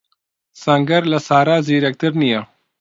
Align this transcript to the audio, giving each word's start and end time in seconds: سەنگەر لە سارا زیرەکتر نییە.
سەنگەر 0.61 1.03
لە 1.11 1.19
سارا 1.27 1.57
زیرەکتر 1.67 2.11
نییە. 2.21 2.41